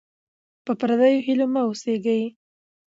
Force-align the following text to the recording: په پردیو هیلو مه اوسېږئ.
په 0.65 0.71
پردیو 0.79 1.25
هیلو 1.27 1.45
مه 1.53 1.61
اوسېږئ. 1.65 2.23